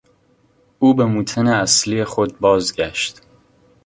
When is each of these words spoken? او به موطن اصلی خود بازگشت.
او 0.79 0.93
به 0.93 1.05
موطن 1.05 1.47
اصلی 1.47 2.03
خود 2.05 2.39
بازگشت. 2.39 3.21